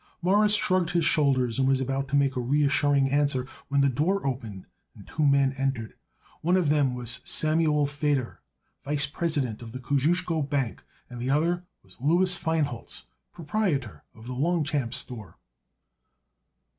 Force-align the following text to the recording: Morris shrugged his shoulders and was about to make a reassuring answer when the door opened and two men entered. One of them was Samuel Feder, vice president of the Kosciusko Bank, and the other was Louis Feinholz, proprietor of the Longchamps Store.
Morris 0.23 0.55
shrugged 0.55 0.89
his 0.89 1.05
shoulders 1.05 1.59
and 1.59 1.67
was 1.67 1.79
about 1.79 2.07
to 2.07 2.15
make 2.15 2.35
a 2.35 2.39
reassuring 2.41 3.11
answer 3.11 3.45
when 3.67 3.81
the 3.81 3.87
door 3.87 4.25
opened 4.25 4.65
and 4.95 5.05
two 5.07 5.23
men 5.23 5.53
entered. 5.59 5.93
One 6.41 6.57
of 6.57 6.69
them 6.69 6.95
was 6.95 7.19
Samuel 7.23 7.85
Feder, 7.85 8.41
vice 8.83 9.05
president 9.05 9.61
of 9.61 9.73
the 9.73 9.79
Kosciusko 9.79 10.41
Bank, 10.49 10.81
and 11.07 11.19
the 11.21 11.29
other 11.29 11.65
was 11.83 12.01
Louis 12.01 12.35
Feinholz, 12.35 13.03
proprietor 13.31 14.03
of 14.15 14.25
the 14.25 14.33
Longchamps 14.33 14.97
Store. 14.97 15.37